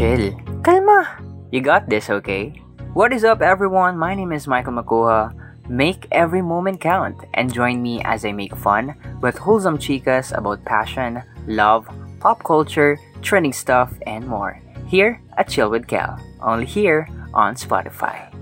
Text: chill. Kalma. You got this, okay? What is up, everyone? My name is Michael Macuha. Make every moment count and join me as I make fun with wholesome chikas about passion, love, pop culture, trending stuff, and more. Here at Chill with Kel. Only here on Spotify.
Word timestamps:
chill. 0.00 0.32
Kalma. 0.64 1.04
You 1.52 1.60
got 1.60 1.90
this, 1.90 2.08
okay? 2.08 2.56
What 2.96 3.12
is 3.12 3.22
up, 3.22 3.42
everyone? 3.42 3.98
My 3.98 4.14
name 4.14 4.32
is 4.32 4.48
Michael 4.48 4.72
Macuha. 4.72 5.28
Make 5.68 6.08
every 6.10 6.40
moment 6.40 6.80
count 6.80 7.20
and 7.34 7.52
join 7.52 7.82
me 7.82 8.00
as 8.08 8.24
I 8.24 8.32
make 8.32 8.56
fun 8.56 8.96
with 9.20 9.36
wholesome 9.36 9.76
chikas 9.76 10.32
about 10.32 10.64
passion, 10.64 11.22
love, 11.46 11.84
pop 12.18 12.42
culture, 12.42 12.96
trending 13.20 13.52
stuff, 13.52 13.92
and 14.06 14.26
more. 14.26 14.56
Here 14.88 15.20
at 15.36 15.52
Chill 15.52 15.68
with 15.68 15.86
Kel. 15.86 16.18
Only 16.40 16.64
here 16.64 17.06
on 17.34 17.54
Spotify. 17.54 18.32